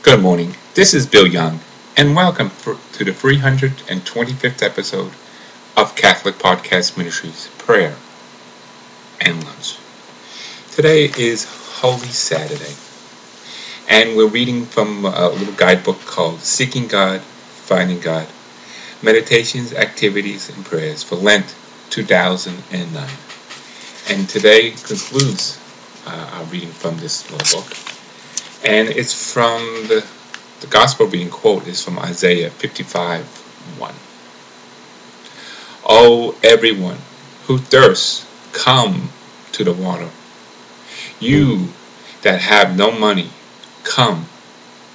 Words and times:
Good 0.00 0.22
morning. 0.22 0.54
This 0.74 0.94
is 0.94 1.06
Bill 1.08 1.26
Young, 1.26 1.58
and 1.96 2.14
welcome 2.14 2.50
for, 2.50 2.78
to 2.92 3.04
the 3.04 3.10
325th 3.10 4.62
episode 4.62 5.10
of 5.76 5.96
Catholic 5.96 6.36
Podcast 6.36 6.96
Ministries 6.96 7.48
Prayer 7.58 7.96
and 9.20 9.42
Lunch. 9.44 9.76
Today 10.70 11.06
is 11.18 11.46
Holy 11.80 12.06
Saturday, 12.06 12.76
and 13.88 14.16
we're 14.16 14.28
reading 14.28 14.66
from 14.66 15.04
a 15.04 15.30
little 15.30 15.54
guidebook 15.54 16.00
called 16.02 16.42
Seeking 16.42 16.86
God, 16.86 17.20
Finding 17.20 17.98
God 17.98 18.28
Meditations, 19.02 19.74
Activities, 19.74 20.48
and 20.48 20.64
Prayers 20.64 21.02
for 21.02 21.16
Lent 21.16 21.52
2009. 21.90 23.08
And 24.10 24.28
today 24.28 24.70
concludes 24.70 25.60
uh, 26.06 26.30
our 26.34 26.44
reading 26.44 26.70
from 26.70 26.96
this 26.98 27.28
little 27.32 27.60
book 27.60 27.97
and 28.64 28.88
it's 28.88 29.32
from 29.32 29.60
the, 29.88 30.06
the 30.60 30.66
gospel 30.66 31.06
being 31.06 31.30
quoted 31.30 31.68
is 31.68 31.82
from 31.84 31.98
Isaiah 31.98 32.50
55 32.50 33.24
1. 33.78 33.94
Oh, 35.88 36.36
everyone 36.42 36.98
who 37.46 37.58
thirsts, 37.58 38.26
come 38.52 39.10
to 39.52 39.64
the 39.64 39.72
water. 39.72 40.08
You 41.20 41.68
that 42.22 42.40
have 42.40 42.76
no 42.76 42.90
money, 42.90 43.30
come, 43.84 44.26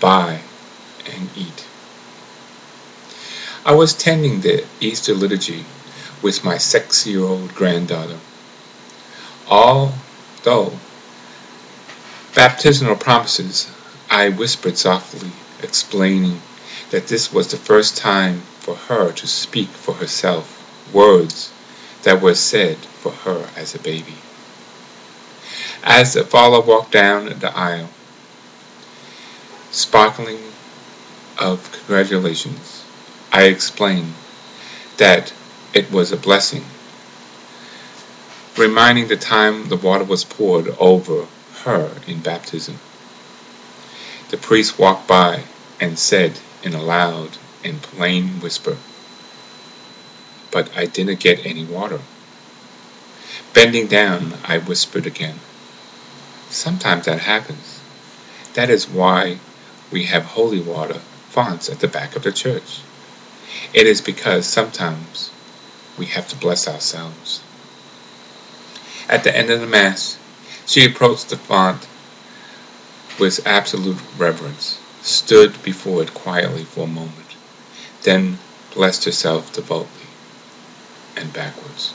buy, 0.00 0.40
and 1.10 1.28
eat. 1.36 1.66
I 3.64 3.74
was 3.74 3.94
tending 3.94 4.40
the 4.40 4.64
Easter 4.80 5.14
liturgy 5.14 5.64
with 6.22 6.44
my 6.44 6.58
six 6.58 7.06
year 7.06 7.20
old 7.20 7.54
granddaughter. 7.54 8.18
Although 9.48 10.72
Baptismal 12.34 12.96
promises, 12.96 13.70
I 14.10 14.28
whispered 14.28 14.76
softly, 14.76 15.30
explaining 15.62 16.42
that 16.90 17.06
this 17.06 17.32
was 17.32 17.46
the 17.46 17.56
first 17.56 17.96
time 17.96 18.40
for 18.58 18.74
her 18.74 19.12
to 19.12 19.26
speak 19.28 19.68
for 19.68 19.94
herself 19.94 20.60
words 20.92 21.52
that 22.02 22.20
were 22.20 22.34
said 22.34 22.76
for 22.76 23.12
her 23.12 23.48
as 23.54 23.76
a 23.76 23.78
baby. 23.78 24.16
As 25.84 26.14
the 26.14 26.24
father 26.24 26.60
walked 26.60 26.90
down 26.90 27.26
the 27.38 27.56
aisle, 27.56 27.90
sparkling 29.70 30.40
of 31.38 31.70
congratulations, 31.70 32.84
I 33.30 33.44
explained 33.44 34.12
that 34.96 35.32
it 35.72 35.92
was 35.92 36.10
a 36.10 36.16
blessing, 36.16 36.64
reminding 38.56 39.06
the 39.06 39.16
time 39.16 39.68
the 39.68 39.76
water 39.76 40.04
was 40.04 40.24
poured 40.24 40.68
over 40.80 41.28
her 41.64 41.90
in 42.06 42.20
baptism. 42.20 42.78
The 44.30 44.36
priest 44.36 44.78
walked 44.78 45.06
by 45.06 45.44
and 45.80 45.98
said 45.98 46.38
in 46.62 46.74
a 46.74 46.82
loud 46.82 47.36
and 47.64 47.80
plain 47.82 48.40
whisper, 48.40 48.76
But 50.50 50.76
I 50.76 50.86
didn't 50.86 51.20
get 51.20 51.44
any 51.44 51.64
water. 51.64 52.00
Bending 53.52 53.86
down, 53.86 54.34
I 54.44 54.58
whispered 54.58 55.06
again, 55.06 55.38
Sometimes 56.50 57.06
that 57.06 57.20
happens. 57.20 57.80
That 58.54 58.70
is 58.70 58.88
why 58.88 59.38
we 59.90 60.04
have 60.04 60.24
holy 60.24 60.60
water 60.60 61.00
fonts 61.30 61.68
at 61.68 61.80
the 61.80 61.88
back 61.88 62.14
of 62.16 62.22
the 62.22 62.32
church. 62.32 62.80
It 63.72 63.86
is 63.86 64.00
because 64.00 64.46
sometimes 64.46 65.30
we 65.98 66.06
have 66.06 66.28
to 66.28 66.36
bless 66.36 66.68
ourselves. 66.68 67.42
At 69.08 69.24
the 69.24 69.36
end 69.36 69.50
of 69.50 69.60
the 69.60 69.66
Mass, 69.66 70.18
she 70.66 70.84
approached 70.84 71.28
the 71.28 71.36
font 71.36 71.86
with 73.18 73.46
absolute 73.46 73.98
reverence, 74.18 74.80
stood 75.02 75.62
before 75.62 76.02
it 76.02 76.14
quietly 76.14 76.64
for 76.64 76.84
a 76.84 76.86
moment, 76.86 77.36
then 78.02 78.38
blessed 78.74 79.04
herself 79.04 79.52
devoutly 79.52 80.08
and 81.16 81.32
backwards. 81.32 81.92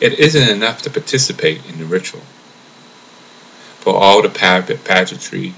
It 0.00 0.18
isn't 0.18 0.48
enough 0.48 0.82
to 0.82 0.90
participate 0.90 1.64
in 1.68 1.78
the 1.78 1.84
ritual. 1.84 2.22
For 3.80 3.94
all 3.94 4.22
the 4.22 4.28
pageantry 4.28 5.54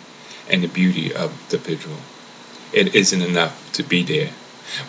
and 0.51 0.63
the 0.63 0.69
beauty 0.69 1.15
of 1.15 1.33
the 1.49 1.59
vigil, 1.59 1.97
it 2.73 2.95
isn't 2.95 3.23
enough 3.23 3.73
to 3.73 3.83
be 3.83 4.03
there 4.03 4.31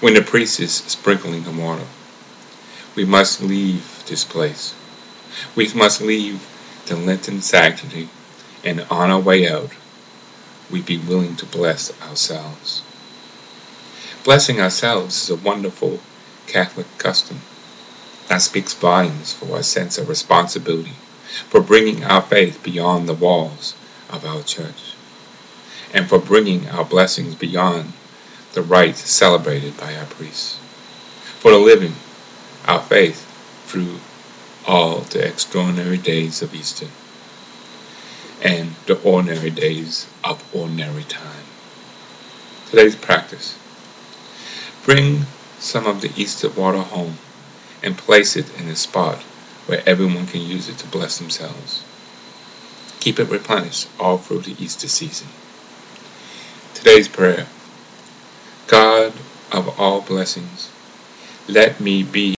when 0.02 0.14
the 0.14 0.22
priest 0.22 0.60
is 0.60 0.74
sprinkling 0.74 1.44
the 1.44 1.52
water. 1.52 1.86
We 2.96 3.06
must 3.06 3.42
leave 3.42 4.04
this 4.08 4.24
place. 4.24 4.74
We 5.56 5.72
must 5.74 6.02
leave 6.02 6.42
the 6.86 6.96
Lenten 6.96 7.42
sanctity, 7.42 8.10
and 8.64 8.82
on 8.90 9.12
our 9.12 9.20
way 9.20 9.50
out, 9.50 9.72
we 10.72 10.82
be 10.82 10.98
willing 10.98 11.36
to 11.38 11.46
bless 11.46 11.92
ourselves. 12.02 12.82
Blessing 14.24 14.60
ourselves 14.60 15.24
is 15.24 15.30
a 15.30 15.36
wonderful 15.36 16.00
Catholic 16.48 16.88
custom 16.98 17.42
that 18.28 18.42
speaks 18.42 18.74
volumes 18.74 19.34
for 19.34 19.56
our 19.56 19.64
sense 19.64 19.98
of 19.98 20.10
responsibility 20.10 20.94
for 21.50 21.62
bringing 21.62 22.04
our 22.04 22.22
faith 22.22 22.64
beyond 22.64 23.08
the 23.08 23.14
walls 23.14 23.76
of 24.10 24.26
our 24.26 24.42
church 24.44 24.94
and 25.94 26.08
for 26.08 26.20
bringing 26.20 26.68
our 26.70 26.86
blessings 26.86 27.36
beyond 27.36 27.92
the 28.54 28.62
rites 28.62 29.10
celebrated 29.10 29.76
by 29.78 29.96
our 29.96 30.06
priests, 30.06 30.58
for 31.40 31.52
the 31.52 31.58
living 31.58 31.94
our 32.66 32.82
faith 32.82 33.26
through 33.66 34.00
all 34.68 35.00
the 35.02 35.28
extraordinary 35.28 35.98
days 35.98 36.42
of 36.42 36.54
Easter 36.54 36.88
and 38.44 38.72
the 38.88 39.02
ordinary 39.04 39.50
days 39.50 40.08
of 40.24 40.44
ordinary 40.56 41.04
time. 41.04 41.44
Today's 42.70 42.96
practice. 42.96 43.58
Bring 44.84 45.26
some 45.60 45.88
of 45.88 46.02
the 46.02 46.12
Easter 46.16 46.50
water 46.50 46.80
home 46.80 47.18
and 47.84 47.98
place 47.98 48.36
it 48.36 48.60
in 48.60 48.68
a 48.68 48.76
spot 48.76 49.18
where 49.68 49.82
everyone 49.86 50.28
can 50.28 50.42
use 50.42 50.70
it 50.70 50.78
to 50.80 50.88
bless 50.88 51.18
themselves. 51.18 51.84
Keep 53.00 53.20
it 53.20 53.30
replenished 53.30 53.88
all 54.00 54.18
through 54.18 54.42
the 54.42 54.56
Easter 54.64 54.88
season. 54.88 55.28
Today's 56.74 57.08
prayer 57.08 57.48
God 58.68 59.14
of 59.52 59.80
all 59.80 60.02
blessings, 60.02 60.72
let 61.48 61.80
me 61.80 62.02
be 62.04 62.26